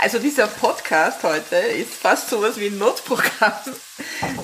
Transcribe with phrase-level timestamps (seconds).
[0.00, 3.52] Also dieser Podcast heute ist fast sowas wie ein Notprogramm.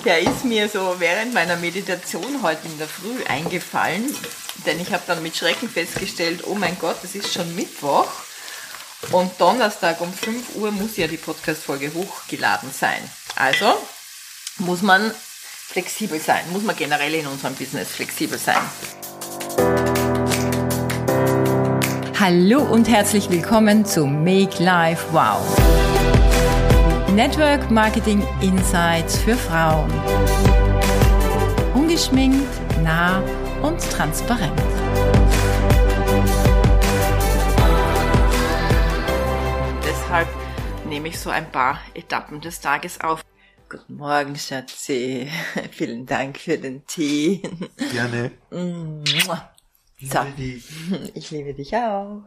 [0.03, 4.13] Der ist mir so während meiner Meditation heute in der Früh eingefallen,
[4.65, 8.11] denn ich habe dann mit Schrecken festgestellt, oh mein Gott, es ist schon Mittwoch
[9.11, 12.99] und Donnerstag um 5 Uhr muss ja die Podcast-Folge hochgeladen sein.
[13.37, 13.73] Also
[14.57, 15.09] muss man
[15.67, 18.59] flexibel sein, muss man generell in unserem Business flexibel sein.
[22.27, 25.45] Hallo und herzlich willkommen zu Make Life Wow.
[27.13, 29.91] Network Marketing Insights für Frauen.
[31.75, 32.49] Ungeschminkt,
[32.81, 33.21] nah
[33.61, 34.59] und transparent.
[39.83, 40.27] Deshalb
[40.89, 43.23] nehme ich so ein paar Etappen des Tages auf.
[43.69, 45.29] Guten Morgen, Schatzi.
[45.71, 47.43] Vielen Dank für den Tee.
[47.91, 48.31] Gerne.
[50.05, 50.19] So,
[51.15, 52.23] ich liebe dich auch.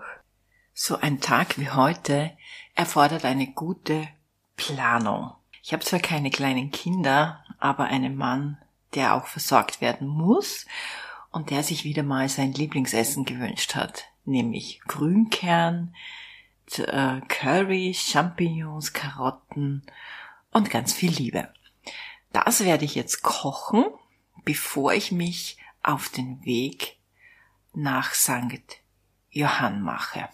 [0.75, 2.37] So ein Tag wie heute
[2.75, 4.09] erfordert eine gute
[4.57, 5.33] Planung.
[5.63, 8.59] Ich habe zwar keine kleinen Kinder, aber einen Mann,
[8.95, 10.67] der auch versorgt werden muss
[11.31, 15.95] und der sich wieder mal sein Lieblingsessen gewünscht hat, nämlich Grünkern,
[16.79, 19.83] äh, Curry, Champignons, Karotten
[20.51, 21.53] und ganz viel Liebe.
[22.33, 23.85] Das werde ich jetzt kochen,
[24.45, 26.98] bevor ich mich auf den Weg
[27.75, 28.83] nach St.
[29.31, 30.29] Johann mache,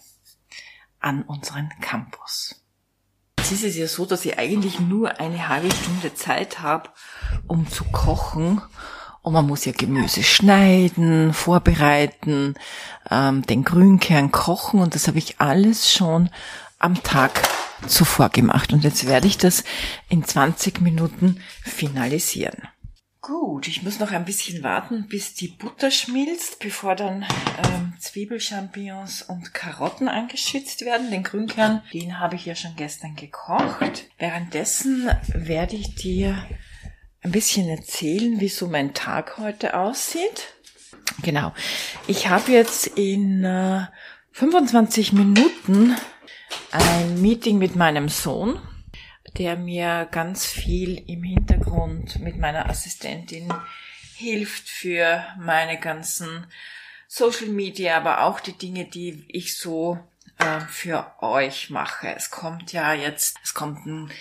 [0.99, 2.65] an unseren Campus.
[3.39, 6.89] Jetzt ist es ja so, dass ich eigentlich nur eine halbe Stunde Zeit habe,
[7.45, 8.61] um zu kochen.
[9.21, 12.55] Und man muss ja Gemüse schneiden, vorbereiten,
[13.09, 16.29] ähm, den Grünkern kochen und das habe ich alles schon
[16.79, 17.41] am Tag
[17.87, 18.73] zuvor gemacht.
[18.73, 19.63] Und jetzt werde ich das
[20.09, 22.67] in 20 Minuten finalisieren.
[23.25, 27.25] Gut, ich muss noch ein bisschen warten, bis die Butter schmilzt, bevor dann
[27.63, 31.09] ähm, Zwiebelchampignons und Karotten angeschützt werden.
[31.09, 34.11] Den Grünkern, den habe ich ja schon gestern gekocht.
[34.19, 36.45] Währenddessen werde ich dir
[37.23, 40.53] ein bisschen erzählen, wie so mein Tag heute aussieht.
[41.23, 41.51] Genau,
[42.05, 43.87] ich habe jetzt in äh,
[44.33, 45.95] 25 Minuten
[46.71, 48.61] ein Meeting mit meinem Sohn
[49.37, 53.53] der mir ganz viel im Hintergrund mit meiner Assistentin
[54.15, 56.47] hilft für meine ganzen
[57.07, 59.99] Social Media, aber auch die Dinge, die ich so
[60.37, 62.13] äh, für euch mache.
[62.15, 64.11] Es kommt ja jetzt, es kommt ein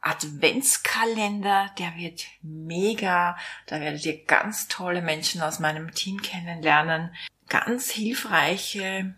[0.00, 3.36] Adventskalender, der wird mega.
[3.66, 7.14] Da werdet ihr ganz tolle Menschen aus meinem Team kennenlernen,
[7.48, 9.14] ganz hilfreiche,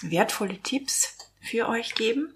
[0.00, 2.34] wertvolle Tipps für euch geben.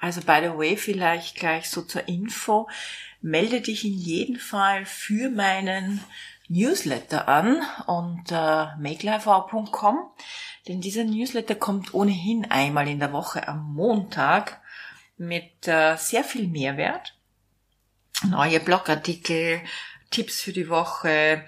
[0.00, 2.68] Also by the way, vielleicht gleich so zur Info.
[3.20, 6.02] Melde dich in jedem Fall für meinen
[6.48, 10.10] Newsletter an unter äh, makelifehour.com,
[10.66, 14.60] denn dieser Newsletter kommt ohnehin einmal in der Woche am Montag
[15.16, 17.14] mit äh, sehr viel Mehrwert.
[18.26, 19.60] Neue Blogartikel,
[20.10, 21.44] Tipps für die Woche,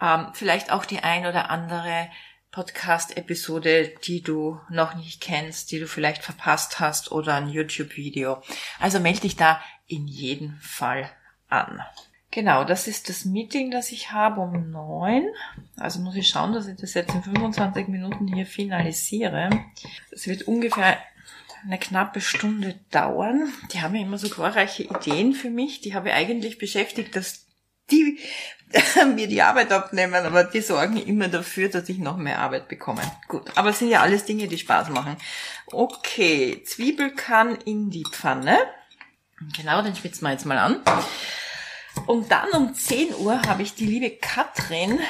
[0.00, 2.08] ähm, vielleicht auch die ein oder andere
[2.50, 8.42] Podcast-Episode, die du noch nicht kennst, die du vielleicht verpasst hast oder ein YouTube-Video.
[8.80, 11.10] Also melde dich da in jedem Fall
[11.48, 11.82] an.
[12.30, 15.26] Genau, das ist das Meeting, das ich habe um neun.
[15.76, 19.48] Also muss ich schauen, dass ich das jetzt in 25 Minuten hier finalisiere.
[20.10, 20.98] Es wird ungefähr
[21.64, 23.52] eine knappe Stunde dauern.
[23.72, 25.80] Die haben ja immer so glorreiche Ideen für mich.
[25.80, 27.47] Die habe ich eigentlich beschäftigt, dass
[27.90, 28.18] die
[29.14, 33.00] mir die Arbeit abnehmen, aber die sorgen immer dafür, dass ich noch mehr Arbeit bekomme.
[33.26, 35.16] Gut, aber es sind ja alles Dinge, die Spaß machen.
[35.66, 38.58] Okay, Zwiebelkern in die Pfanne.
[39.56, 40.82] Genau, den schwitzen wir jetzt mal an.
[42.06, 45.00] Und dann um 10 Uhr habe ich die liebe Katrin,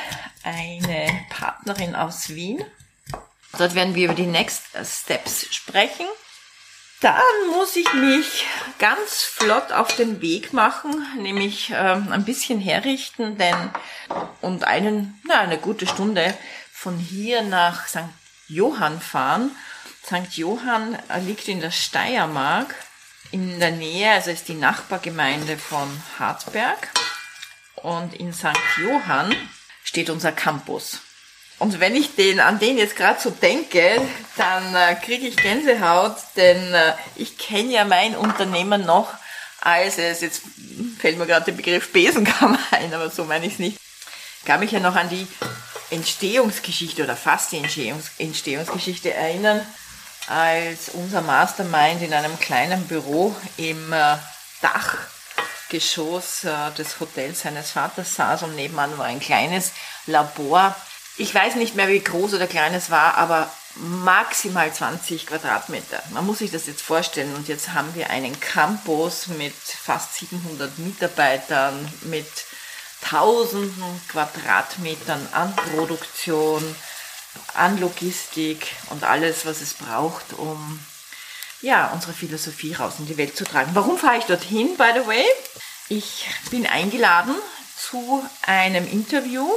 [0.42, 2.64] eine Partnerin aus Wien.
[3.56, 6.06] Dort werden wir über die Next Steps sprechen.
[7.00, 7.22] Dann
[7.52, 8.46] muss ich mich
[8.78, 13.70] ganz flott auf den Weg machen, nämlich ähm, ein bisschen herrichten, denn
[14.40, 16.36] und einen, na, eine gute Stunde
[16.72, 18.08] von hier nach St.
[18.48, 19.54] Johann fahren.
[20.04, 20.36] St.
[20.36, 22.74] Johann liegt in der Steiermark
[23.30, 26.88] in der Nähe, also ist die Nachbargemeinde von Hartberg.
[27.76, 28.58] Und in St.
[28.78, 29.34] Johann
[29.84, 31.00] steht unser Campus.
[31.58, 34.00] Und wenn ich den, an den jetzt gerade so denke,
[34.36, 39.14] dann äh, kriege ich Gänsehaut, denn äh, ich kenne ja mein Unternehmen noch
[39.60, 40.42] als es, jetzt
[40.98, 43.78] fällt mir gerade der Begriff Besenkammer ein, aber so meine ich es nicht.
[44.40, 45.26] Ich kann mich ja noch an die
[45.90, 49.66] Entstehungsgeschichte oder fast die Entstehungs Entstehungsgeschichte erinnern,
[50.28, 54.16] als unser Mastermind in einem kleinen Büro im äh,
[54.60, 59.72] Dachgeschoss äh, des Hotels seines Vaters saß und nebenan war ein kleines
[60.06, 60.76] Labor
[61.18, 66.02] ich weiß nicht mehr, wie groß oder klein es war, aber maximal 20 Quadratmeter.
[66.10, 67.34] Man muss sich das jetzt vorstellen.
[67.34, 72.26] Und jetzt haben wir einen Campus mit fast 700 Mitarbeitern, mit
[73.02, 76.74] tausenden Quadratmetern an Produktion,
[77.54, 80.80] an Logistik und alles, was es braucht, um
[81.60, 83.70] ja, unsere Philosophie raus in die Welt zu tragen.
[83.74, 85.24] Warum fahre ich dorthin, by the way?
[85.88, 87.34] Ich bin eingeladen
[87.76, 89.48] zu einem Interview.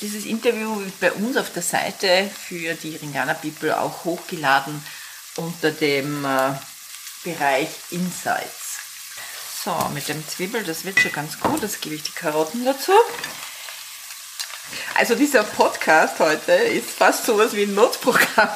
[0.00, 4.82] Dieses Interview wird bei uns auf der Seite für die Ringana People auch hochgeladen
[5.36, 6.52] unter dem äh,
[7.22, 8.78] Bereich Insights.
[9.62, 11.60] So, mit dem Zwiebel, das wird schon ganz gut.
[11.60, 12.92] Jetzt gebe ich die Karotten dazu.
[14.94, 18.48] Also dieser Podcast heute ist fast sowas wie ein Notprogramm.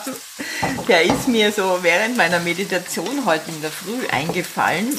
[0.88, 4.99] Der ist mir so während meiner Meditation heute in der Früh eingefallen,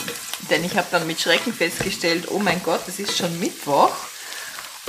[0.52, 3.96] denn ich habe dann mit Schrecken festgestellt, oh mein Gott, es ist schon Mittwoch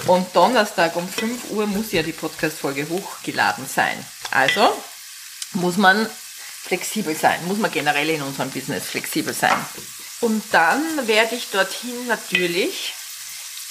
[0.07, 4.05] und Donnerstag um 5 Uhr muss ja die Podcast-Folge hochgeladen sein.
[4.31, 4.71] Also
[5.53, 6.09] muss man
[6.63, 9.57] flexibel sein, muss man generell in unserem Business flexibel sein.
[10.21, 12.95] Und dann werde ich dorthin natürlich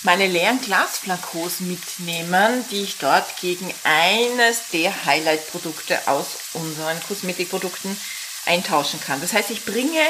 [0.04, 8.00] meine leeren Glasflakos mitnehmen, die ich dort gegen eines der Highlight-Produkte aus unseren Kosmetikprodukten
[8.46, 9.22] eintauschen kann.
[9.22, 10.02] Das heißt, ich bringe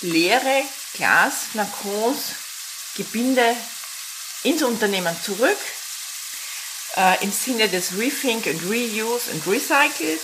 [0.00, 0.62] leere
[0.94, 2.32] Glasflakos,
[2.96, 3.54] Gebinde
[4.42, 5.58] ins Unternehmen zurück,
[6.96, 10.18] äh, im Sinne des Rethink and Reuse and Recycle.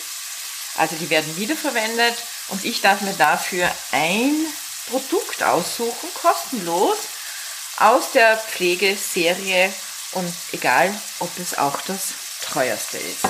[0.76, 2.16] Also die werden wiederverwendet
[2.48, 4.46] und ich darf mir dafür ein
[4.90, 6.98] Produkt aussuchen, kostenlos,
[7.78, 9.72] aus der Pflegeserie
[10.12, 12.14] und egal, ob es auch das
[12.52, 13.24] teuerste ist.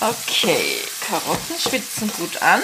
[0.00, 2.62] Okay, Karotten schwitzen gut an.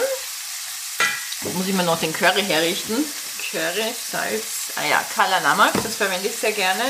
[1.41, 3.05] Jetzt muss ich mir noch den Curry herrichten.
[3.51, 6.85] Curry, Salz, ah ja, Kala Namak, das verwende ich sehr gerne.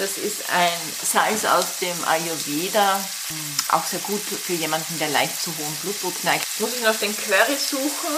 [0.00, 2.96] Das ist ein Salz aus dem Ayurveda,
[3.28, 6.46] hm, auch sehr gut für jemanden, der leicht zu hohem Blutdruck neigt.
[6.58, 8.16] Muss ich noch den Curry suchen.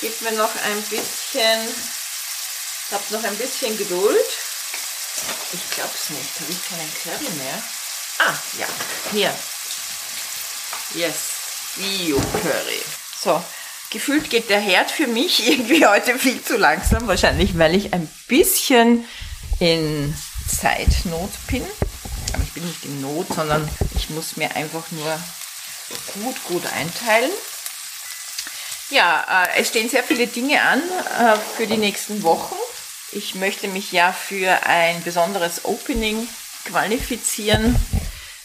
[0.00, 1.68] Gib mir noch ein bisschen,
[2.92, 4.24] habt noch ein bisschen Geduld.
[5.52, 6.30] Ich glaub's nicht.
[6.42, 7.60] Habe ich keinen Curry mehr?
[8.20, 8.66] Ah, ja.
[9.10, 9.34] Hier.
[10.94, 11.16] Yes.
[11.74, 12.82] Bio Curry.
[13.20, 13.42] So.
[13.90, 17.08] Gefühlt geht der Herd für mich irgendwie heute viel zu langsam.
[17.08, 19.08] Wahrscheinlich, weil ich ein bisschen
[19.58, 20.14] in
[20.58, 21.64] Zeitnot bin.
[22.32, 25.18] Aber ich bin nicht in Not, sondern ich muss mir einfach nur
[26.14, 27.30] gut, gut einteilen.
[28.90, 32.56] Ja, äh, es stehen sehr viele Dinge an äh, für die nächsten Wochen.
[33.12, 36.28] Ich möchte mich ja für ein besonderes Opening
[36.64, 37.76] qualifizieren,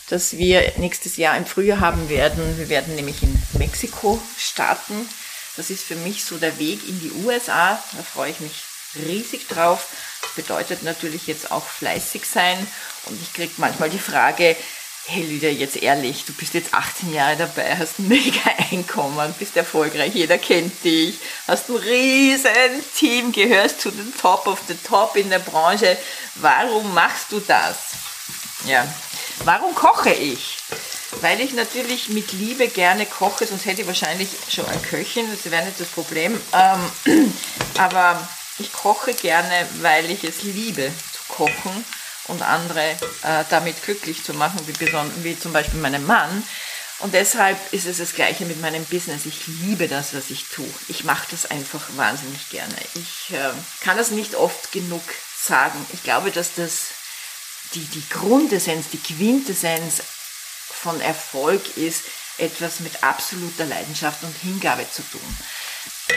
[0.10, 2.58] das wir nächstes Jahr im Frühjahr haben werden.
[2.58, 5.10] Wir werden nämlich in Mexiko starten.
[5.58, 7.82] Das ist für mich so der Weg in die USA.
[7.94, 8.54] Da freue ich mich
[8.98, 9.88] riesig drauf.
[10.36, 12.58] Bedeutet natürlich jetzt auch fleißig sein.
[13.06, 14.56] Und ich kriege manchmal die Frage,
[15.08, 19.56] hey Lydia, jetzt ehrlich, du bist jetzt 18 Jahre dabei, hast ein mega Einkommen, bist
[19.56, 22.52] erfolgreich, jeder kennt dich, hast ein riesen
[22.98, 25.98] Team, gehörst zu den Top of the Top in der Branche.
[26.36, 27.78] Warum machst du das?
[28.66, 28.88] Ja,
[29.44, 30.58] warum koche ich?
[31.22, 35.50] Weil ich natürlich mit Liebe gerne koche, sonst hätte ich wahrscheinlich schon ein Köchin, das
[35.52, 36.40] wäre nicht das Problem.
[36.52, 37.34] Ähm,
[37.78, 38.28] aber
[38.60, 41.86] ich koche gerne, weil ich es liebe zu kochen
[42.28, 42.92] und andere
[43.24, 46.44] äh, damit glücklich zu machen, wie, wie zum Beispiel meinen Mann.
[47.00, 49.26] Und deshalb ist es das Gleiche mit meinem Business.
[49.26, 50.70] Ich liebe das, was ich tue.
[50.88, 52.76] Ich mache das einfach wahnsinnig gerne.
[52.96, 55.04] Ich äh, kann das nicht oft genug
[55.38, 55.86] sagen.
[55.92, 56.88] Ich glaube, dass das
[57.74, 60.02] die, die Grundessenz, die Quintessenz
[60.70, 62.04] von Erfolg ist,
[62.38, 65.38] etwas mit absoluter Leidenschaft und Hingabe zu tun.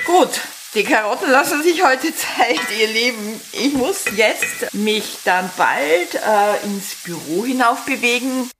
[0.04, 0.40] Gut,
[0.74, 3.40] die Karotten lassen sich heute Zeit, ihr Lieben.
[3.52, 8.50] Ich muss jetzt mich dann bald äh, ins Büro hinauf bewegen.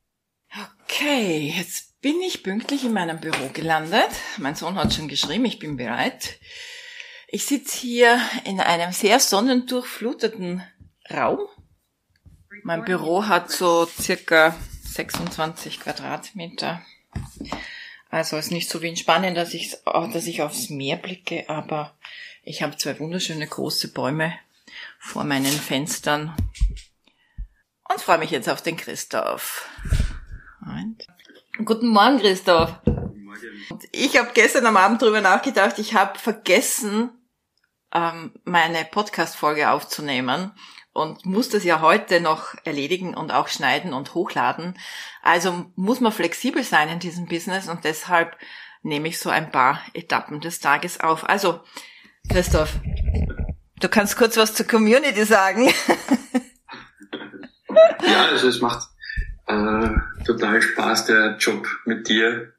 [0.84, 4.08] Okay, jetzt bin ich pünktlich in meinem Büro gelandet.
[4.38, 6.38] Mein Sohn hat schon geschrieben, ich bin bereit.
[7.28, 10.62] Ich sitze hier in einem sehr sonnendurchfluteten
[11.10, 11.40] Raum.
[12.62, 14.56] Mein Büro hat so circa
[14.94, 16.82] 26 Quadratmeter.
[18.10, 21.94] Also ist nicht so wie in Spanien, dass ich, dass ich aufs Meer blicke, aber
[22.42, 24.32] ich habe zwei wunderschöne große Bäume
[24.98, 26.34] vor meinen Fenstern
[27.88, 29.68] und freue mich jetzt auf den Christoph.
[30.62, 31.06] Und
[31.64, 32.74] Guten Morgen, Christoph.
[32.84, 33.80] Guten Morgen.
[33.92, 37.10] Ich habe gestern am Abend drüber nachgedacht, ich habe vergessen,
[37.92, 40.52] ähm, meine Podcast-Folge aufzunehmen
[40.98, 44.74] und muss das ja heute noch erledigen und auch schneiden und hochladen.
[45.22, 48.36] Also muss man flexibel sein in diesem Business und deshalb
[48.82, 51.28] nehme ich so ein paar Etappen des Tages auf.
[51.28, 51.60] Also,
[52.30, 52.74] Christoph,
[53.80, 55.64] du kannst kurz was zur Community sagen.
[58.06, 58.88] ja, also es macht
[59.46, 59.88] äh,
[60.24, 62.52] total Spaß, der Job mit dir.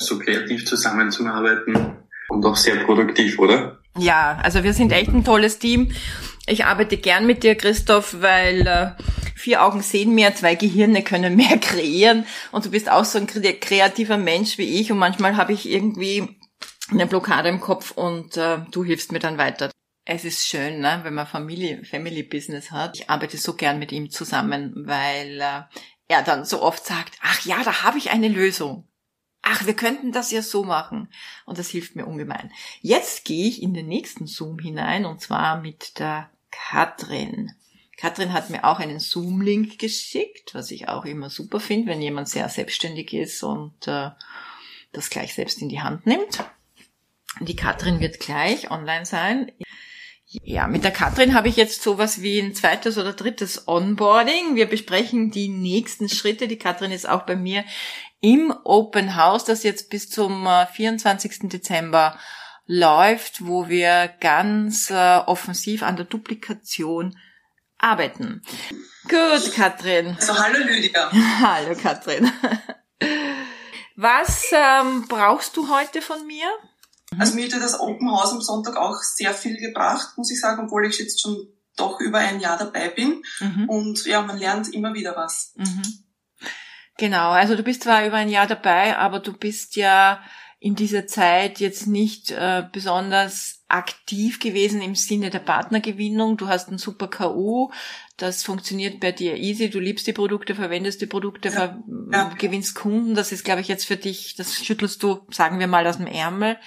[0.00, 1.96] so kreativ zusammenzuarbeiten
[2.28, 3.78] und auch sehr produktiv, oder?
[3.96, 5.90] Ja, also wir sind echt ein tolles Team.
[6.48, 8.90] Ich arbeite gern mit dir, Christoph, weil äh,
[9.36, 13.26] vier Augen sehen mehr, zwei Gehirne können mehr kreieren und du bist auch so ein
[13.26, 16.38] kreativer Mensch wie ich und manchmal habe ich irgendwie
[16.90, 19.70] eine Blockade im Kopf und äh, du hilfst mir dann weiter.
[20.06, 22.96] Es ist schön, ne, wenn man Familie, Family Business hat.
[22.96, 25.62] Ich arbeite so gern mit ihm zusammen, weil äh,
[26.08, 28.88] er dann so oft sagt, ach ja, da habe ich eine Lösung.
[29.42, 31.12] Ach, wir könnten das ja so machen.
[31.44, 32.50] Und das hilft mir ungemein.
[32.80, 36.30] Jetzt gehe ich in den nächsten Zoom hinein und zwar mit der
[36.70, 37.52] Katrin.
[37.96, 42.28] Katrin hat mir auch einen Zoom-Link geschickt, was ich auch immer super finde, wenn jemand
[42.28, 44.10] sehr selbstständig ist und äh,
[44.92, 46.44] das gleich selbst in die Hand nimmt.
[47.40, 49.50] Die Katrin wird gleich online sein.
[50.26, 54.56] Ja, mit der Katrin habe ich jetzt sowas wie ein zweites oder drittes Onboarding.
[54.56, 56.48] Wir besprechen die nächsten Schritte.
[56.48, 57.64] Die Katrin ist auch bei mir
[58.20, 61.44] im Open House, das jetzt bis zum 24.
[61.44, 62.18] Äh, Dezember
[62.68, 67.18] läuft, wo wir ganz äh, offensiv an der Duplikation
[67.78, 68.42] arbeiten.
[69.08, 70.16] Gut, Katrin.
[70.20, 71.10] Also hallo Lydia.
[71.40, 72.30] hallo Katrin.
[73.96, 76.46] Was ähm, brauchst du heute von mir?
[77.18, 80.66] Also mir hat das Open House am Sonntag auch sehr viel gebracht, muss ich sagen,
[80.66, 83.22] obwohl ich jetzt schon doch über ein Jahr dabei bin.
[83.40, 83.68] Mhm.
[83.68, 85.54] Und ja, man lernt immer wieder was.
[85.56, 86.04] Mhm.
[86.98, 90.20] Genau, also du bist zwar über ein Jahr dabei, aber du bist ja
[90.60, 96.36] in dieser Zeit jetzt nicht äh, besonders aktiv gewesen im Sinne der Partnergewinnung.
[96.36, 97.70] Du hast ein super KU,
[98.16, 99.70] das funktioniert bei dir easy.
[99.70, 101.78] Du liebst die Produkte, verwendest die Produkte, ja.
[102.10, 102.28] Ja.
[102.38, 103.14] gewinnst Kunden.
[103.14, 106.06] Das ist, glaube ich, jetzt für dich, das schüttelst du, sagen wir mal, aus dem
[106.06, 106.58] Ärmel.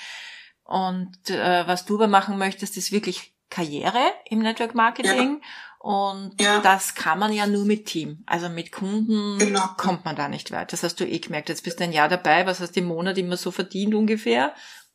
[0.63, 5.41] Und äh, was du aber machen möchtest, ist wirklich Karriere im Network Marketing.
[5.41, 5.48] Ja.
[5.82, 6.60] Und ja.
[6.60, 8.24] das kann man ja nur mit Team.
[8.28, 9.68] Also mit Kunden genau.
[9.78, 10.72] kommt man da nicht weit.
[10.74, 11.50] Das hast du eh gemerkt.
[11.50, 12.46] Jetzt bist du ein Jahr dabei.
[12.46, 14.54] Was hast du im Monat immer so verdient ungefähr?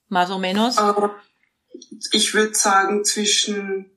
[0.09, 0.76] Mal so menos?
[2.12, 3.90] Ich würde sagen zwischen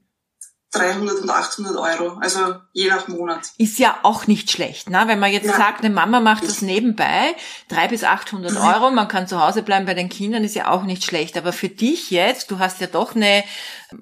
[0.71, 2.39] 300 und 800 Euro, also
[2.73, 3.39] je nach Monat.
[3.57, 5.03] Ist ja auch nicht schlecht, ne?
[5.07, 5.57] Wenn man jetzt ja.
[5.57, 7.35] sagt, eine Mama macht das nebenbei,
[7.69, 8.57] 300 bis 800 mhm.
[8.57, 11.37] Euro, man kann zu Hause bleiben bei den Kindern, ist ja auch nicht schlecht.
[11.37, 13.43] Aber für dich jetzt, du hast ja doch eine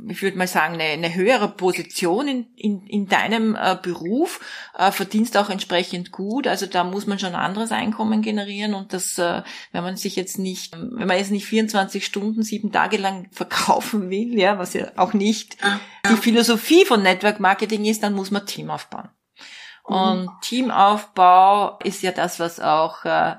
[0.09, 4.41] ich würde mal sagen, eine, eine höhere Position in, in, in deinem äh, Beruf,
[4.77, 6.45] äh, verdienst auch entsprechend gut.
[6.47, 10.15] Also da muss man schon ein anderes Einkommen generieren und das, äh, wenn man sich
[10.15, 14.73] jetzt nicht, wenn man jetzt nicht 24 Stunden, sieben Tage lang verkaufen will, ja, was
[14.73, 15.57] ja auch nicht
[16.09, 19.09] die Philosophie von Network Marketing ist, dann muss man Team aufbauen.
[19.87, 19.95] Mhm.
[19.95, 23.35] Und Teamaufbau ist ja das, was auch äh,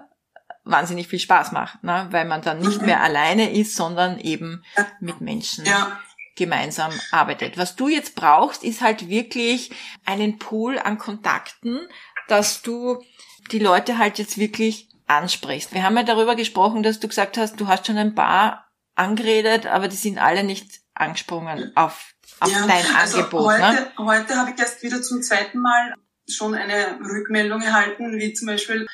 [0.65, 2.09] wahnsinnig viel Spaß macht, ne?
[2.11, 2.87] weil man dann nicht mhm.
[2.87, 4.65] mehr alleine ist, sondern eben
[5.01, 5.99] mit Menschen ja
[6.39, 7.59] gemeinsam arbeitet.
[7.59, 9.73] Was du jetzt brauchst, ist halt wirklich
[10.07, 11.81] einen Pool an Kontakten,
[12.29, 13.03] dass du
[13.51, 15.75] die Leute halt jetzt wirklich ansprichst.
[15.75, 19.67] Wir haben ja darüber gesprochen, dass du gesagt hast, du hast schon ein paar angeredet,
[19.67, 23.47] aber die sind alle nicht angesprungen auf, auf ja, dein also Angebot.
[23.47, 23.93] Heute, ne?
[23.99, 25.95] heute habe ich erst wieder zum zweiten Mal
[26.29, 28.87] schon eine Rückmeldung erhalten, wie zum Beispiel,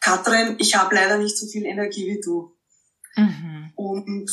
[0.00, 2.56] Katrin, ich habe leider nicht so viel Energie wie du.
[3.16, 3.72] Mhm.
[3.74, 4.30] Und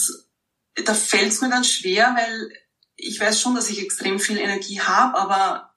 [0.85, 2.51] da fällt es mir dann schwer, weil
[2.95, 5.73] ich weiß schon, dass ich extrem viel Energie habe, aber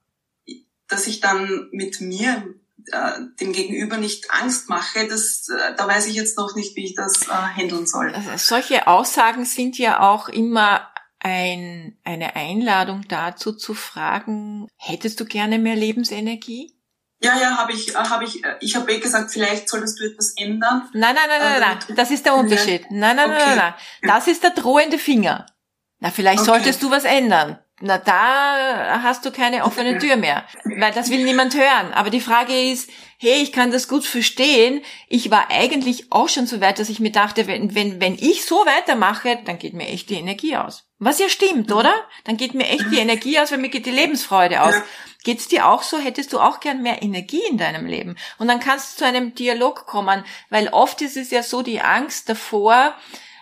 [0.87, 2.55] dass ich dann mit mir
[2.91, 6.85] äh, dem Gegenüber nicht Angst mache, das, äh, da weiß ich jetzt noch nicht, wie
[6.85, 8.13] ich das äh, handeln soll.
[8.13, 10.90] Also solche Aussagen sind ja auch immer
[11.23, 16.75] ein, eine Einladung dazu zu fragen, hättest du gerne mehr Lebensenergie?
[17.23, 20.05] Ja, ja, habe ich, äh, habe ich, äh, ich habe eh gesagt, vielleicht solltest du
[20.05, 20.89] etwas ändern.
[20.93, 21.95] Nein, nein, nein, nein, nein, nein.
[21.95, 22.89] das ist der Unterschied.
[22.89, 23.39] Nein, nein, okay.
[23.39, 24.09] nein, nein, nein.
[24.09, 25.45] Das ist der drohende Finger.
[25.99, 26.49] Na, vielleicht okay.
[26.49, 27.59] solltest du was ändern.
[27.81, 30.43] Na, da hast du keine offene Tür mehr,
[30.77, 31.93] weil das will niemand hören.
[31.93, 34.81] Aber die Frage ist, hey, ich kann das gut verstehen.
[35.07, 38.45] Ich war eigentlich auch schon so weit, dass ich mir dachte, wenn, wenn, wenn ich
[38.45, 40.87] so weitermache, dann geht mir echt die Energie aus.
[40.99, 41.93] Was ja stimmt, oder?
[42.23, 44.75] Dann geht mir echt die Energie aus, weil mir geht die Lebensfreude aus.
[45.23, 45.97] Geht's dir auch so?
[45.99, 48.15] Hättest du auch gern mehr Energie in deinem Leben?
[48.37, 51.81] Und dann kannst du zu einem Dialog kommen, weil oft ist es ja so die
[51.81, 52.95] Angst davor,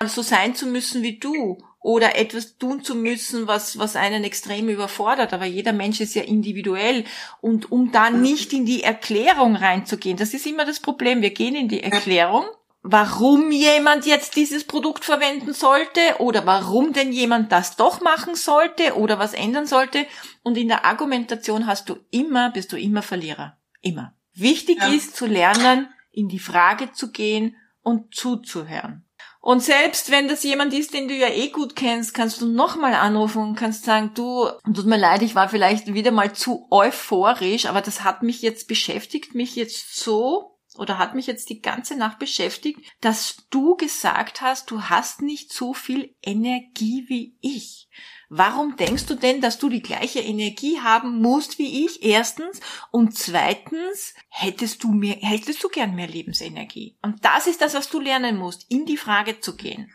[0.06, 4.70] so sein zu müssen wie du oder etwas tun zu müssen, was, was einen extrem
[4.70, 5.34] überfordert.
[5.34, 7.06] Aber jeder Mensch ist ja individuell.
[7.42, 11.22] Und um da nicht in die Erklärung reinzugehen, das ist immer das Problem.
[11.22, 12.46] Wir gehen in die Erklärung
[12.82, 18.96] warum jemand jetzt dieses Produkt verwenden sollte oder warum denn jemand das doch machen sollte
[18.96, 20.06] oder was ändern sollte.
[20.44, 23.58] Und in der Argumentation hast du immer, bist du immer Verlierer.
[23.82, 24.14] Immer.
[24.34, 24.88] Wichtig ja.
[24.88, 29.06] ist zu lernen, in die Frage zu gehen und zuzuhören.
[29.42, 32.94] Und selbst wenn das jemand ist, den du ja eh gut kennst, kannst du nochmal
[32.94, 37.66] anrufen und kannst sagen, du, tut mir leid, ich war vielleicht wieder mal zu euphorisch,
[37.66, 41.96] aber das hat mich jetzt beschäftigt, mich jetzt so, oder hat mich jetzt die ganze
[41.96, 47.90] Nacht beschäftigt, dass du gesagt hast, du hast nicht so viel Energie wie ich.
[48.30, 52.04] Warum denkst du denn, dass du die gleiche Energie haben musst wie ich?
[52.04, 52.60] Erstens.
[52.92, 56.96] Und zweitens, hättest du mehr, hättest du gern mehr Lebensenergie?
[57.02, 59.92] Und das ist das, was du lernen musst, in die Frage zu gehen.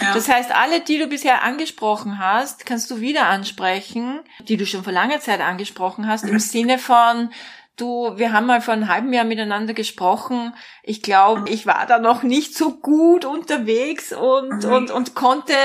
[0.00, 0.14] Ja.
[0.14, 4.84] Das heißt, alle, die du bisher angesprochen hast, kannst du wieder ansprechen, die du schon
[4.84, 7.30] vor langer Zeit angesprochen hast, im Sinne von,
[7.76, 10.54] Du, wir haben mal vor einem halben Jahr miteinander gesprochen.
[10.84, 14.72] Ich glaube, ich war da noch nicht so gut unterwegs und, mhm.
[14.72, 15.56] und, und konnte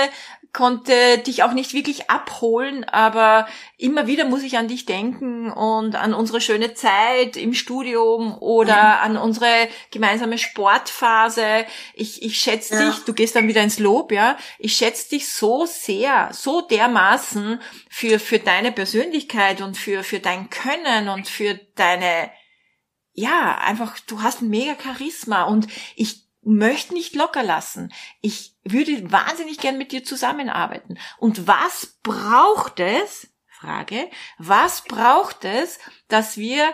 [0.51, 5.95] konnte dich auch nicht wirklich abholen, aber immer wieder muss ich an dich denken und
[5.95, 9.03] an unsere schöne Zeit im Studium oder mhm.
[9.03, 11.65] an unsere gemeinsame Sportphase.
[11.93, 12.89] Ich, ich schätze ja.
[12.89, 14.37] dich, du gehst dann wieder ins Lob, ja.
[14.57, 20.49] Ich schätze dich so sehr, so dermaßen für, für deine Persönlichkeit und für, für dein
[20.49, 22.31] Können und für deine,
[23.13, 27.91] ja, einfach, du hast ein mega Charisma und ich möchte nicht locker lassen.
[28.21, 30.97] Ich würde wahnsinnig gern mit dir zusammenarbeiten.
[31.17, 33.29] Und was braucht es?
[33.47, 34.09] Frage.
[34.37, 36.73] Was braucht es, dass wir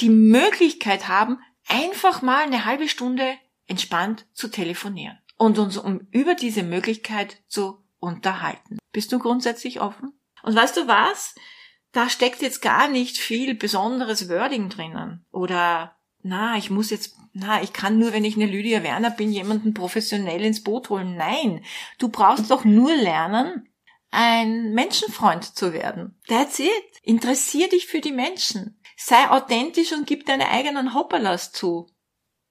[0.00, 3.36] die Möglichkeit haben, einfach mal eine halbe Stunde
[3.66, 8.78] entspannt zu telefonieren und uns um über diese Möglichkeit zu unterhalten?
[8.92, 10.12] Bist du grundsätzlich offen?
[10.42, 11.34] Und weißt du was?
[11.90, 17.62] Da steckt jetzt gar nicht viel besonderes Wording drinnen oder na, ich muss jetzt na,
[17.62, 21.16] ich kann nur, wenn ich eine Lydia Werner bin, jemanden professionell ins Boot holen.
[21.16, 21.64] Nein,
[21.98, 23.68] du brauchst doch nur lernen,
[24.12, 26.16] ein Menschenfreund zu werden.
[26.28, 26.70] That's it.
[27.02, 28.80] Interessier dich für die Menschen.
[28.96, 31.88] Sei authentisch und gib deine eigenen Hopperlas zu.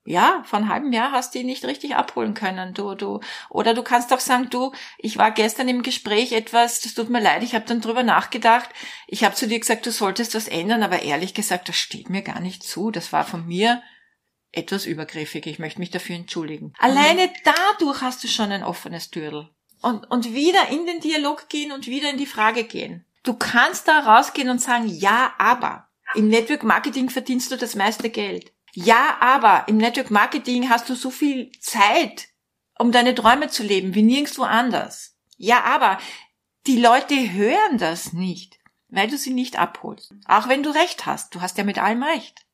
[0.05, 3.21] Ja, vor einem halben Jahr hast du ihn nicht richtig abholen können, du, du.
[3.49, 7.21] Oder du kannst auch sagen, du, ich war gestern im Gespräch etwas, das tut mir
[7.21, 8.69] leid, ich habe dann drüber nachgedacht.
[9.07, 12.21] Ich habe zu dir gesagt, du solltest was ändern, aber ehrlich gesagt, das steht mir
[12.21, 12.91] gar nicht zu.
[12.91, 13.81] Das war von mir
[14.51, 15.45] etwas übergriffig.
[15.47, 16.73] Ich möchte mich dafür entschuldigen.
[16.79, 19.49] Alleine dadurch hast du schon ein offenes Türl.
[19.81, 23.05] Und, und wieder in den Dialog gehen und wieder in die Frage gehen.
[23.23, 25.89] Du kannst da rausgehen und sagen, ja, aber.
[26.13, 28.53] Im Network Marketing verdienst du das meiste Geld.
[28.73, 32.29] Ja, aber im Network Marketing hast du so viel Zeit,
[32.79, 35.15] um deine Träume zu leben, wie nirgendwo anders.
[35.37, 35.99] Ja, aber
[36.65, 38.59] die Leute hören das nicht,
[38.89, 40.13] weil du sie nicht abholst.
[40.25, 41.35] Auch wenn du recht hast.
[41.35, 42.45] Du hast ja mit allem recht.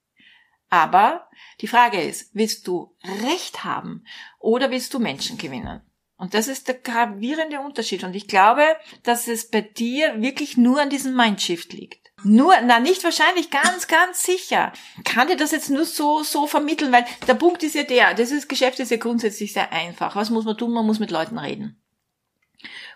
[0.69, 1.29] Aber
[1.61, 4.05] die Frage ist, willst du Recht haben
[4.39, 5.81] oder willst du Menschen gewinnen?
[6.17, 8.03] Und das ist der gravierende Unterschied.
[8.03, 8.63] Und ich glaube,
[9.03, 12.08] dass es bei dir wirklich nur an diesem Mindshift liegt.
[12.23, 14.73] Nur, na nicht wahrscheinlich, ganz, ganz sicher.
[15.03, 18.31] Kann dir das jetzt nur so, so vermitteln, weil der Punkt ist ja der, das
[18.31, 20.15] ist, Geschäft ist ja grundsätzlich sehr einfach.
[20.15, 20.71] Was muss man tun?
[20.71, 21.81] Man muss mit Leuten reden.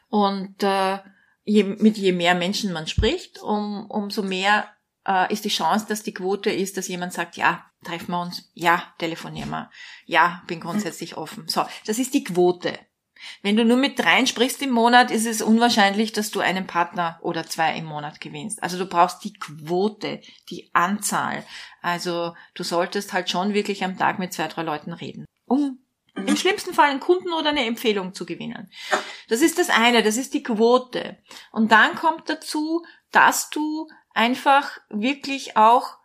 [0.10, 1.00] Und äh,
[1.44, 4.70] je, mit je mehr Menschen man spricht, um, umso mehr
[5.08, 8.50] äh, ist die Chance, dass die Quote ist, dass jemand sagt, ja, treffen wir uns,
[8.54, 9.70] ja, telefonieren wir,
[10.06, 11.48] ja, bin grundsätzlich offen.
[11.48, 12.78] So, das ist die Quote.
[13.42, 17.20] Wenn du nur mit dreien sprichst im Monat, ist es unwahrscheinlich, dass du einen Partner
[17.22, 18.62] oder zwei im Monat gewinnst.
[18.62, 21.46] Also du brauchst die Quote, die Anzahl.
[21.82, 25.80] Also du solltest halt schon wirklich am Tag mit zwei, drei Leuten reden, um
[26.16, 26.28] mhm.
[26.28, 28.70] im schlimmsten Fall einen Kunden oder eine Empfehlung zu gewinnen.
[29.30, 31.18] Das ist das eine, das ist die Quote.
[31.52, 35.98] Und dann kommt dazu, dass du einfach wirklich auch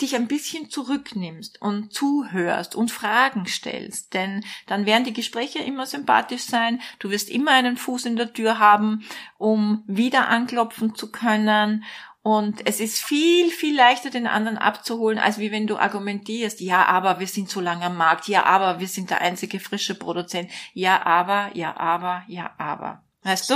[0.00, 5.86] dich ein bisschen zurücknimmst und zuhörst und Fragen stellst, denn dann werden die Gespräche immer
[5.86, 9.04] sympathisch sein, du wirst immer einen Fuß in der Tür haben,
[9.38, 11.84] um wieder anklopfen zu können
[12.22, 16.84] und es ist viel, viel leichter, den anderen abzuholen, als wie wenn du argumentierst, ja,
[16.84, 20.50] aber wir sind so lange am Markt, ja, aber wir sind der einzige frische Produzent,
[20.74, 23.02] ja, aber, ja, aber, ja, aber.
[23.22, 23.54] Weißt du?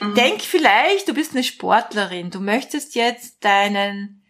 [0.00, 0.14] Mhm.
[0.16, 4.23] Denk vielleicht, du bist eine Sportlerin, du möchtest jetzt deinen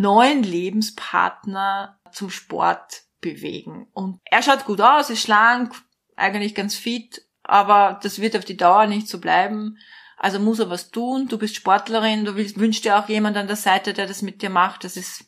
[0.00, 3.88] neuen Lebenspartner zum Sport bewegen.
[3.92, 5.74] Und er schaut gut aus, ist schlank,
[6.16, 9.78] eigentlich ganz fit, aber das wird auf die Dauer nicht so bleiben.
[10.16, 11.28] Also muss er was tun.
[11.28, 14.42] Du bist Sportlerin, du willst, wünschst dir auch jemand an der Seite, der das mit
[14.42, 14.84] dir macht.
[14.84, 15.24] Das ist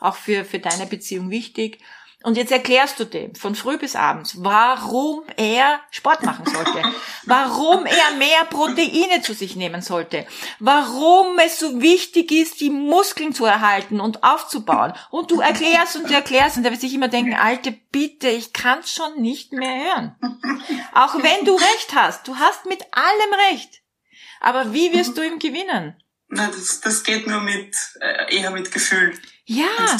[0.00, 1.78] auch für, für deine Beziehung wichtig.
[2.26, 6.82] Und jetzt erklärst du dem von früh bis abends, warum er Sport machen sollte,
[7.24, 10.26] warum er mehr Proteine zu sich nehmen sollte,
[10.58, 14.92] warum es so wichtig ist, die Muskeln zu erhalten und aufzubauen.
[15.12, 18.52] Und du erklärst und du erklärst und er wird sich immer denken, alte Bitte, ich
[18.52, 20.16] kann's schon nicht mehr hören.
[20.94, 23.82] Auch wenn du recht hast, du hast mit allem recht.
[24.40, 25.94] Aber wie wirst du ihm gewinnen?
[26.28, 29.16] Na, das, das geht nur mit, äh, eher mit Gefühl.
[29.48, 29.96] Ja,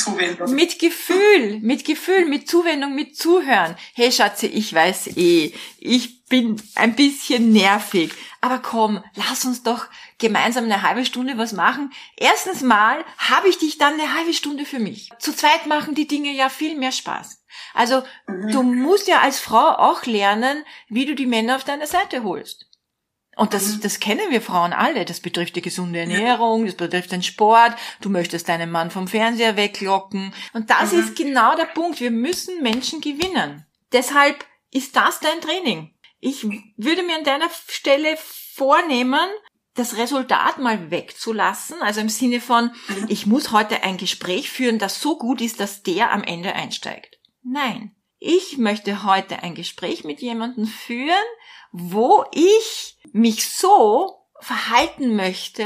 [0.49, 3.77] mit Gefühl, mit Gefühl, mit Zuwendung, mit Zuhören.
[3.95, 9.87] Hey Schatze, ich weiß eh, ich bin ein bisschen nervig, aber komm, lass uns doch
[10.19, 11.93] gemeinsam eine halbe Stunde was machen.
[12.17, 15.11] Erstens mal habe ich dich dann eine halbe Stunde für mich.
[15.21, 17.41] Zu zweit machen die Dinge ja viel mehr Spaß.
[17.73, 18.51] Also mhm.
[18.51, 22.67] du musst ja als Frau auch lernen, wie du die Männer auf deine Seite holst.
[23.37, 23.81] Und das, mhm.
[23.83, 25.05] das kennen wir Frauen alle.
[25.05, 27.75] Das betrifft die gesunde Ernährung, das betrifft den Sport.
[28.01, 30.33] Du möchtest deinen Mann vom Fernseher weglocken.
[30.55, 31.01] Und das mhm.
[31.01, 32.01] ist genau der Punkt.
[32.01, 33.67] Wir müssen Menschen gewinnen.
[33.93, 35.95] Deshalb ist das dein Training.
[36.19, 36.45] Ich
[36.77, 39.29] würde mir an deiner Stelle vornehmen,
[39.75, 41.83] das Resultat mal wegzulassen.
[41.83, 43.07] Also im Sinne von, mhm.
[43.09, 47.19] ich muss heute ein Gespräch führen, das so gut ist, dass der am Ende einsteigt.
[47.43, 47.96] Nein.
[48.29, 51.15] Ich möchte heute ein Gespräch mit jemandem führen,
[51.71, 55.65] wo ich mich so verhalten möchte,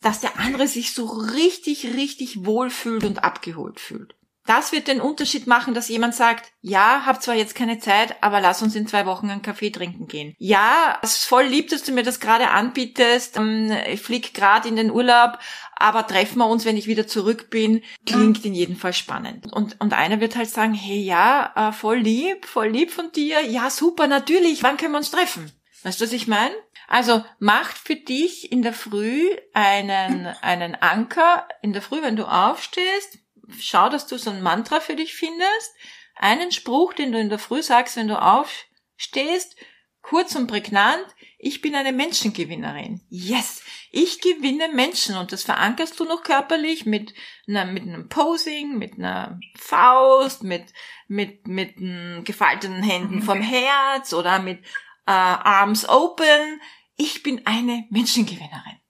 [0.00, 4.14] dass der andere sich so richtig, richtig wohlfühlt und abgeholt fühlt.
[4.48, 8.40] Das wird den Unterschied machen, dass jemand sagt, ja, hab zwar jetzt keine Zeit, aber
[8.40, 10.34] lass uns in zwei Wochen einen Kaffee trinken gehen.
[10.38, 13.36] Ja, es ist voll lieb, dass du mir das gerade anbietest.
[13.36, 15.38] Ähm, ich flieg gerade in den Urlaub,
[15.76, 17.82] aber treffen wir uns, wenn ich wieder zurück bin.
[18.06, 19.52] Klingt in jedem Fall spannend.
[19.52, 23.42] Und, und einer wird halt sagen, hey, ja, äh, voll lieb, voll lieb von dir.
[23.44, 24.62] Ja, super, natürlich.
[24.62, 25.52] Wann können wir uns treffen?
[25.82, 26.54] Weißt du, was ich meine?
[26.88, 31.46] Also macht für dich in der Früh einen, einen Anker.
[31.60, 33.18] In der Früh, wenn du aufstehst,
[33.58, 35.74] schau, dass du so ein Mantra für dich findest.
[36.14, 39.56] Einen Spruch, den du in der Früh sagst, wenn du aufstehst,
[40.02, 41.06] kurz und prägnant,
[41.38, 43.00] ich bin eine Menschengewinnerin.
[43.08, 47.14] Yes, ich gewinne Menschen und das verankerst du noch körperlich mit
[47.46, 50.72] einer, mit einem Posing, mit einer Faust, mit,
[51.06, 51.76] mit, mit
[52.24, 54.64] gefalteten Händen vom Herz oder mit
[55.06, 56.60] äh, Arms Open.
[56.96, 58.80] Ich bin eine Menschengewinnerin.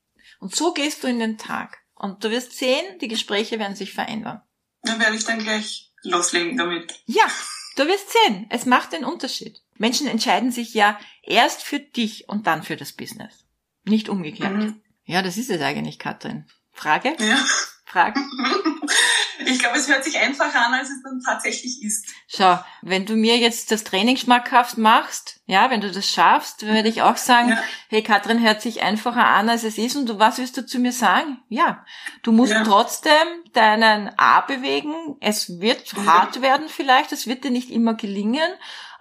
[0.41, 1.79] Und so gehst du in den Tag.
[1.95, 4.41] Und du wirst sehen, die Gespräche werden sich verändern.
[4.83, 7.01] Dann werde ich dann gleich loslegen damit.
[7.07, 7.25] Ja,
[7.77, 8.47] du wirst sehen.
[8.51, 9.61] Es macht den Unterschied.
[9.77, 13.45] Menschen entscheiden sich ja erst für dich und dann für das Business.
[13.85, 14.53] Nicht umgekehrt.
[14.53, 14.83] Mhm.
[15.05, 16.47] Ja, das ist es eigentlich, Katrin.
[16.73, 17.17] Frage?
[17.19, 17.39] Ja.
[17.85, 18.21] Frage?
[19.47, 22.07] Ich glaube, es hört sich einfacher an, als es dann tatsächlich ist.
[22.27, 26.89] Schau, wenn du mir jetzt das Training schmackhaft machst, ja, wenn du das schaffst, würde
[26.89, 27.63] ich auch sagen, ja.
[27.89, 30.79] hey, Katrin hört sich einfacher an, als es ist und du, was willst du zu
[30.79, 31.39] mir sagen?
[31.49, 31.85] Ja,
[32.23, 32.65] du musst ja.
[32.65, 33.13] trotzdem
[33.53, 35.17] deinen A bewegen.
[35.21, 36.05] Es wird ja.
[36.05, 38.51] hart werden vielleicht, es wird dir nicht immer gelingen.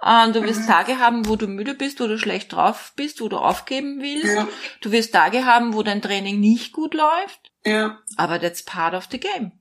[0.06, 0.68] Ähm, du wirst mhm.
[0.68, 4.48] Tage haben, wo du müde bist, wo du schlecht drauf bist, wo du aufgeben willst.
[4.82, 7.52] Du wirst Tage haben, wo dein Training nicht gut läuft.
[7.66, 7.98] Ja.
[8.16, 9.52] Aber that's part of the game.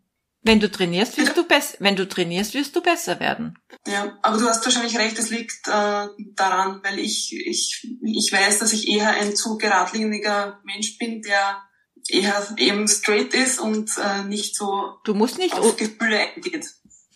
[0.47, 1.77] Wenn du trainierst, wirst du besser.
[1.81, 3.59] Wenn du trainierst, wirst du besser werden.
[3.85, 5.19] Ja, aber du hast wahrscheinlich recht.
[5.19, 10.61] Es liegt äh, daran, weil ich ich ich weiß, dass ich eher ein zu geradliniger
[10.65, 11.63] Mensch bin, der
[12.09, 16.67] eher eben straight ist und äh, nicht so du musst nicht auf Gefühle eingeht.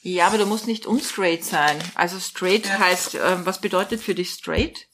[0.02, 1.78] Ja, aber du musst nicht unstraight sein.
[1.94, 2.78] Also straight ja.
[2.80, 4.88] heißt, äh, was bedeutet für dich straight?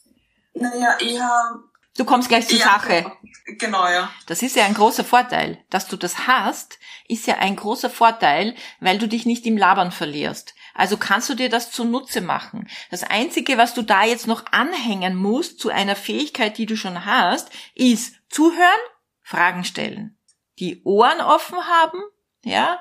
[0.53, 1.63] Naja, eher
[1.97, 3.13] Du kommst gleich zur ja, Sache.
[3.59, 4.11] Genau, ja.
[4.27, 5.65] Das ist ja ein großer Vorteil.
[5.71, 6.79] Dass du das hast,
[7.09, 10.55] ist ja ein großer Vorteil, weil du dich nicht im Labern verlierst.
[10.75, 12.69] Also kannst du dir das zunutze machen.
[12.91, 17.07] Das Einzige, was du da jetzt noch anhängen musst zu einer Fähigkeit, die du schon
[17.07, 18.61] hast, ist zuhören,
[19.23, 20.19] Fragen stellen,
[20.59, 22.01] die Ohren offen haben,
[22.45, 22.79] ja,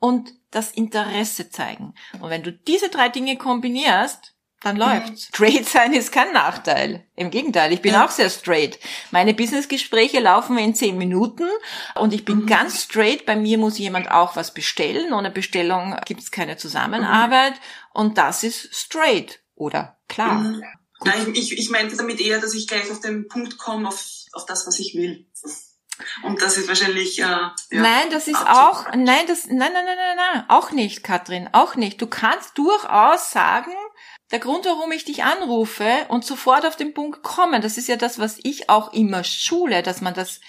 [0.00, 1.94] und das Interesse zeigen.
[2.20, 4.82] Und wenn du diese drei Dinge kombinierst, dann mhm.
[4.82, 5.24] läuft's.
[5.34, 7.06] Straight sein ist kein Nachteil.
[7.14, 8.04] Im Gegenteil, ich bin ja.
[8.04, 8.78] auch sehr straight.
[9.10, 11.48] Meine Businessgespräche laufen in zehn Minuten
[11.94, 12.46] und ich bin mhm.
[12.46, 13.26] ganz straight.
[13.26, 15.12] Bei mir muss jemand auch was bestellen.
[15.12, 17.58] Ohne Bestellung gibt's keine Zusammenarbeit mhm.
[17.92, 20.34] und das ist straight oder klar.
[20.34, 20.62] Mhm.
[21.04, 24.46] Nein, ich, ich meinte damit eher, dass ich gleich auf den Punkt komme, auf, auf
[24.46, 25.26] das, was ich will.
[26.22, 27.18] Und das ist wahrscheinlich.
[27.18, 28.86] Äh, ja, nein, das ist auch.
[28.94, 29.46] Nein, das.
[29.46, 30.44] Nein, nein, nein, nein, nein.
[30.48, 31.48] Auch nicht, Katrin.
[31.52, 32.00] Auch nicht.
[32.00, 33.72] Du kannst durchaus sagen,
[34.30, 37.96] der Grund, warum ich dich anrufe und sofort auf den Punkt kommen, das ist ja
[37.96, 40.40] das, was ich auch immer schule, dass man das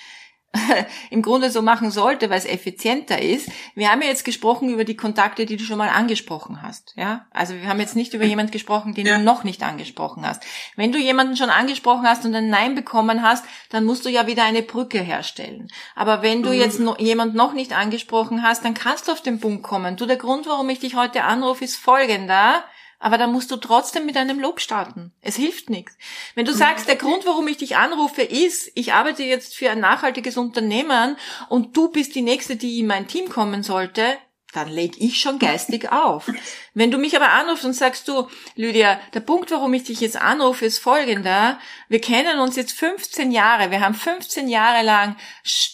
[1.11, 3.49] im Grunde so machen sollte, weil es effizienter ist.
[3.75, 6.93] Wir haben ja jetzt gesprochen über die Kontakte, die du schon mal angesprochen hast.
[6.97, 9.17] Ja, also wir haben jetzt nicht über jemanden gesprochen, den ja.
[9.17, 10.43] du noch nicht angesprochen hast.
[10.75, 14.25] Wenn du jemanden schon angesprochen hast und ein Nein bekommen hast, dann musst du ja
[14.25, 15.67] wieder eine Brücke herstellen.
[15.95, 16.55] Aber wenn du mhm.
[16.55, 19.97] jetzt noch, jemand noch nicht angesprochen hast, dann kannst du auf den Punkt kommen.
[19.97, 22.63] Du, der Grund, warum ich dich heute anrufe, ist folgender.
[22.99, 25.13] Aber da musst du trotzdem mit einem Lob starten.
[25.21, 25.97] Es hilft nichts.
[26.35, 29.79] Wenn du sagst, der Grund, warum ich dich anrufe, ist, ich arbeite jetzt für ein
[29.79, 31.15] nachhaltiges Unternehmen
[31.47, 34.17] und du bist die Nächste, die in mein Team kommen sollte,
[34.53, 36.31] dann leg ich schon geistig auf.
[36.73, 40.19] Wenn du mich aber anrufst und sagst du, Lydia, der Punkt, warum ich dich jetzt
[40.19, 41.59] anrufe, ist folgender.
[41.87, 43.69] Wir kennen uns jetzt 15 Jahre.
[43.69, 45.15] Wir haben 15 Jahre lang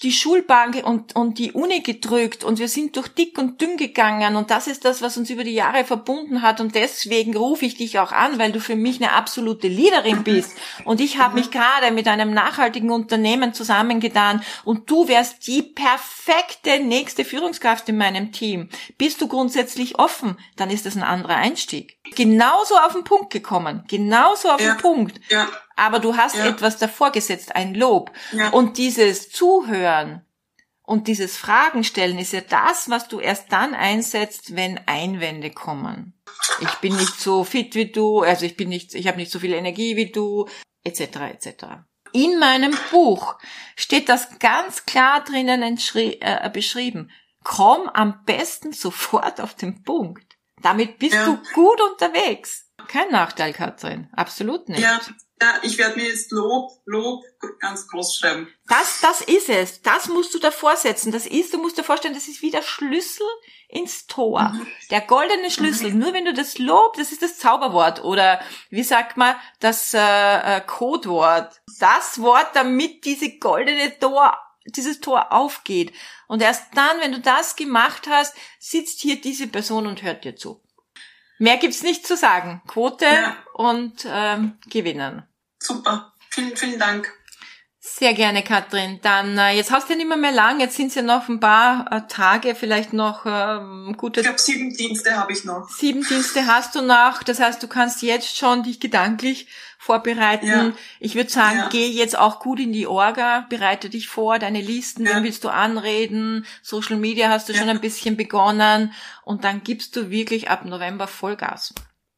[0.02, 4.36] die Schulbank und, und die Uni gedrückt und wir sind durch dick und dünn gegangen
[4.36, 7.76] und das ist das, was uns über die Jahre verbunden hat und deswegen rufe ich
[7.76, 11.52] dich auch an, weil du für mich eine absolute Leaderin bist und ich habe mich
[11.52, 18.32] gerade mit einem nachhaltigen Unternehmen zusammengetan und du wärst die perfekte nächste Führungskraft in meinem
[18.32, 18.65] Team.
[18.98, 21.98] Bist du grundsätzlich offen, dann ist das ein anderer Einstieg.
[22.16, 24.74] Genauso auf den Punkt gekommen, genauso auf ja.
[24.74, 25.20] den Punkt.
[25.30, 25.48] Ja.
[25.76, 26.48] Aber du hast ja.
[26.48, 28.12] etwas davor gesetzt, ein Lob.
[28.32, 28.50] Ja.
[28.50, 30.26] Und dieses Zuhören
[30.84, 36.14] und dieses Fragen stellen ist ja das, was du erst dann einsetzt, wenn Einwände kommen.
[36.62, 39.40] Ich bin nicht so fit wie du, also ich bin nicht, ich habe nicht so
[39.40, 40.48] viel Energie wie du,
[40.84, 41.02] etc.
[41.34, 41.66] etc.
[42.14, 43.36] In meinem Buch
[43.76, 47.12] steht das ganz klar drinnen äh, beschrieben
[47.46, 50.36] komm am besten sofort auf den Punkt.
[50.62, 51.26] Damit bist ja.
[51.26, 52.70] du gut unterwegs.
[52.88, 54.10] Kein Nachteil, Katrin.
[54.14, 54.82] Absolut nicht.
[54.82, 55.00] Ja.
[55.42, 57.22] Ja, ich werde mir jetzt Lob, Lob
[57.60, 58.48] ganz groß schreiben.
[58.70, 59.82] Das, das ist es.
[59.82, 61.12] Das musst du davor setzen.
[61.12, 63.28] Das ist, du musst dir vorstellen, das ist wie der Schlüssel
[63.68, 64.54] ins Tor.
[64.54, 64.68] Mhm.
[64.92, 65.92] Der goldene Schlüssel.
[65.92, 66.00] Mhm.
[66.00, 70.00] Nur wenn du das Lob, das ist das Zauberwort oder wie sagt man, das äh,
[70.00, 71.62] äh, Codewort.
[71.80, 75.94] Das Wort, damit diese goldene Tor dieses Tor aufgeht.
[76.28, 80.36] Und erst dann, wenn du das gemacht hast, sitzt hier diese Person und hört dir
[80.36, 80.62] zu.
[81.38, 82.62] Mehr gibt's nicht zu sagen.
[82.68, 83.38] Quote ja.
[83.54, 85.24] und ähm, gewinnen.
[85.60, 86.14] Super.
[86.30, 87.12] Vielen, vielen Dank.
[87.88, 89.00] Sehr gerne, Katrin.
[89.04, 91.30] Dann, äh, jetzt hast du ja nicht mehr, mehr lang, jetzt sind es ja noch
[91.30, 94.22] ein paar äh, Tage, vielleicht noch ähm, gute...
[94.22, 95.70] Ich glaube, sieben Dienste habe ich noch.
[95.70, 100.48] Sieben Dienste hast du noch, das heißt, du kannst jetzt schon dich gedanklich vorbereiten.
[100.48, 100.72] Ja.
[101.00, 101.70] Ich würde sagen, ja.
[101.70, 105.18] geh jetzt auch gut in die Orga, bereite dich vor, deine Listen, ja.
[105.18, 108.94] wen willst du anreden, Social Media hast du schon ein bisschen begonnen
[109.24, 111.74] und dann gibst du wirklich ab November Vollgas.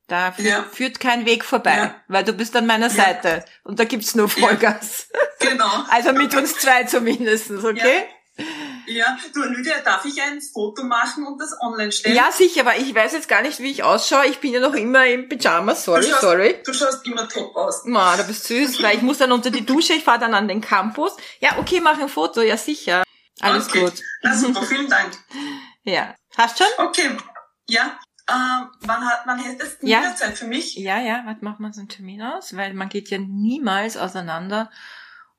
[0.08, 0.64] Da führt, ja.
[0.72, 1.96] führt kein Weg vorbei, ja.
[2.08, 5.08] weil du bist an meiner Seite und da gibt's nur Vollgas.
[5.40, 5.86] Genau.
[5.90, 8.06] also mit uns zwei zumindestens, okay?
[8.88, 12.16] Ja, du Lydia, darf ich ein Foto machen und das online stellen?
[12.16, 14.26] Ja, sicher, aber ich weiß jetzt gar nicht, wie ich ausschaue.
[14.28, 16.56] Ich bin ja noch immer im Pyjama, sorry, du schaust, sorry.
[16.66, 17.84] Du schaust immer top aus.
[17.86, 20.48] Ma, du bist süß, weil ich muss dann unter die Dusche, ich fahre dann an
[20.48, 21.16] den Campus.
[21.40, 23.04] Ja, okay, mach ein Foto, ja sicher.
[23.40, 23.82] Alles okay.
[23.82, 23.94] gut.
[24.24, 25.12] Na super, vielen Dank.
[25.84, 26.16] ja.
[26.36, 26.68] Hast schon?
[26.78, 27.12] Okay.
[27.68, 28.00] Ja.
[28.30, 30.14] Ähm, wann, hat, hättest du ja.
[30.16, 30.76] Zeit für mich?
[30.76, 32.56] Ja, ja, was macht man so einen Termin aus?
[32.56, 34.70] Weil man geht ja niemals auseinander,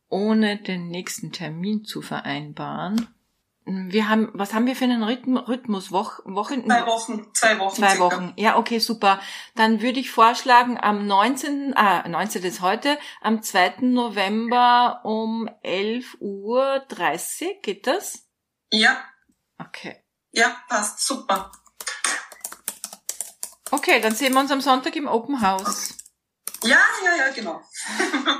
[0.08, 3.08] ohne den nächsten Termin zu vereinbaren.
[3.66, 5.92] Wir haben, was haben wir für einen Rhythmus?
[5.92, 6.64] Woch, Wochen?
[6.64, 7.76] Zwei Wochen, zwei Wochen.
[7.76, 8.16] Zwei circa.
[8.16, 8.32] Wochen.
[8.36, 9.20] Ja, okay, super.
[9.56, 12.44] Dann würde ich vorschlagen, am 19., ah, 19.
[12.44, 13.80] ist heute, am 2.
[13.80, 18.26] November um 11 Uhr 30, geht das?
[18.72, 18.96] Ja.
[19.58, 19.96] Okay.
[20.32, 21.52] Ja, passt, super.
[23.70, 25.94] Okay, dann sehen wir uns am Sonntag im Open House.
[26.62, 27.60] Ja, ja, ja, genau.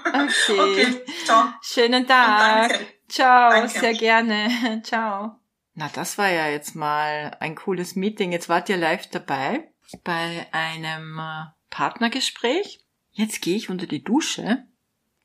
[0.08, 0.58] Okay.
[0.58, 1.52] okay, ciao.
[1.62, 2.70] Schönen Tag.
[2.70, 2.86] Danke.
[3.08, 3.78] Ciao, Danke.
[3.78, 4.80] sehr gerne.
[4.84, 5.38] Ciao.
[5.74, 8.32] Na, das war ja jetzt mal ein cooles Meeting.
[8.32, 9.70] Jetzt wart ihr live dabei
[10.04, 12.80] bei einem äh, Partnergespräch.
[13.12, 14.66] Jetzt gehe ich unter die Dusche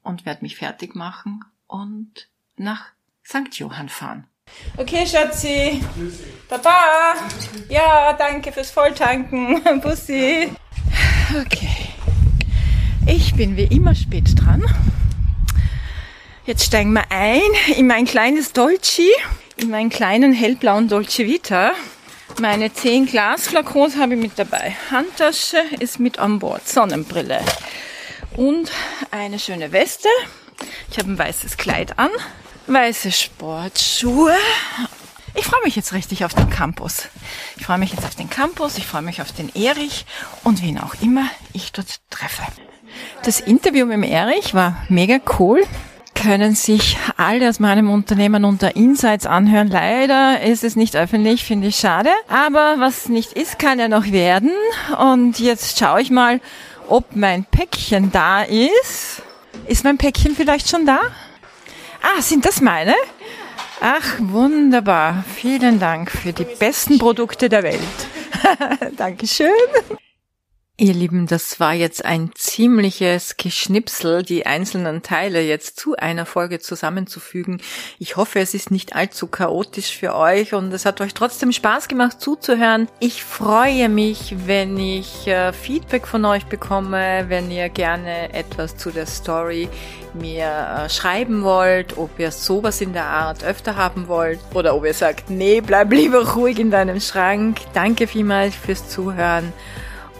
[0.01, 2.91] und werde mich fertig machen und nach
[3.25, 3.53] St.
[3.53, 4.27] Johann fahren.
[4.77, 5.81] Okay, Schatzi.
[6.49, 7.15] Papa.
[7.69, 9.61] Ja, danke fürs Volltanken.
[9.81, 10.49] Bussi.
[11.29, 11.89] Okay.
[13.05, 14.63] Ich bin wie immer spät dran.
[16.45, 17.41] Jetzt steigen wir ein
[17.77, 19.09] in mein kleines Dolce,
[19.57, 21.71] in meinen kleinen hellblauen Dolce Vita.
[22.39, 24.75] Meine 10 Glasflakons habe ich mit dabei.
[24.89, 26.67] Handtasche ist mit an Bord.
[26.67, 27.39] Sonnenbrille.
[28.35, 28.71] Und
[29.11, 30.09] eine schöne Weste.
[30.89, 32.09] Ich habe ein weißes Kleid an.
[32.67, 34.35] Weiße Sportschuhe.
[35.35, 37.09] Ich freue mich jetzt richtig auf den Campus.
[37.57, 40.05] Ich freue mich jetzt auf den Campus, ich freue mich auf den Erich
[40.43, 42.43] und wen auch immer ich dort treffe.
[43.23, 45.63] Das Interview mit dem Erich war mega cool
[46.23, 49.67] können sich alle aus meinem Unternehmen unter Insights anhören.
[49.67, 52.11] Leider ist es nicht öffentlich, finde ich schade.
[52.29, 54.51] Aber was nicht ist, kann ja noch werden.
[54.97, 56.39] Und jetzt schaue ich mal,
[56.87, 59.21] ob mein Päckchen da ist.
[59.67, 61.01] Ist mein Päckchen vielleicht schon da?
[62.05, 62.93] Ah, sind das meine?
[63.79, 65.23] Ach, wunderbar.
[65.35, 67.79] Vielen Dank für die besten Produkte der Welt.
[68.97, 69.49] Dankeschön.
[70.75, 76.57] Ihr Lieben, das war jetzt ein ziemliches Geschnipsel, die einzelnen Teile jetzt zu einer Folge
[76.57, 77.61] zusammenzufügen.
[77.99, 81.87] Ich hoffe, es ist nicht allzu chaotisch für euch und es hat euch trotzdem Spaß
[81.89, 82.87] gemacht zuzuhören.
[82.99, 88.89] Ich freue mich, wenn ich äh, Feedback von euch bekomme, wenn ihr gerne etwas zu
[88.89, 89.69] der Story
[90.15, 90.47] mir
[90.85, 94.95] äh, schreiben wollt, ob ihr sowas in der Art öfter haben wollt oder ob ihr
[94.95, 97.59] sagt, nee, bleib lieber ruhig in deinem Schrank.
[97.75, 99.53] Danke vielmals fürs Zuhören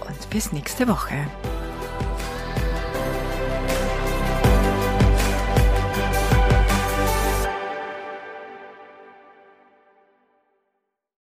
[0.07, 1.27] und bis nächste Woche.